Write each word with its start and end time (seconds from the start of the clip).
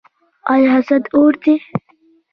آیا 0.51 0.69
حسد 0.75 1.03
اور 1.15 1.33
دی؟ 1.43 1.55